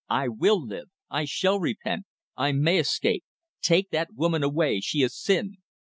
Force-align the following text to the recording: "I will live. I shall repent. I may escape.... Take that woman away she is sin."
"I 0.09 0.29
will 0.29 0.65
live. 0.65 0.87
I 1.11 1.25
shall 1.25 1.59
repent. 1.59 2.07
I 2.35 2.53
may 2.53 2.79
escape.... 2.79 3.23
Take 3.61 3.91
that 3.91 4.15
woman 4.15 4.41
away 4.41 4.79
she 4.79 5.03
is 5.03 5.15
sin." 5.15 5.57